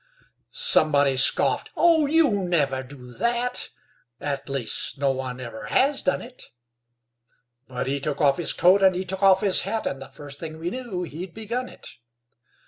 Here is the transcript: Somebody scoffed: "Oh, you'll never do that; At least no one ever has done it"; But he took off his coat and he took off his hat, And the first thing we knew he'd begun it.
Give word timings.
Somebody 0.49 1.15
scoffed: 1.15 1.69
"Oh, 1.77 2.07
you'll 2.07 2.47
never 2.47 2.81
do 2.81 3.11
that; 3.11 3.69
At 4.19 4.49
least 4.49 4.97
no 4.97 5.11
one 5.11 5.39
ever 5.39 5.65
has 5.67 6.01
done 6.01 6.23
it"; 6.23 6.45
But 7.67 7.85
he 7.85 7.99
took 7.99 8.19
off 8.19 8.37
his 8.37 8.51
coat 8.51 8.81
and 8.81 8.95
he 8.95 9.05
took 9.05 9.21
off 9.21 9.41
his 9.41 9.61
hat, 9.61 9.85
And 9.85 10.01
the 10.01 10.07
first 10.07 10.39
thing 10.39 10.57
we 10.57 10.71
knew 10.71 11.03
he'd 11.03 11.35
begun 11.35 11.69
it. 11.69 11.97